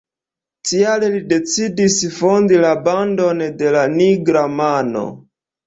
[0.69, 5.09] Tial li decidis fondi la bandon de la nigra mano.